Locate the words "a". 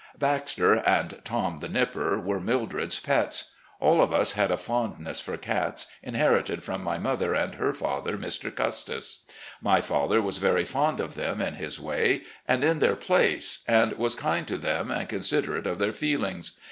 4.49-4.57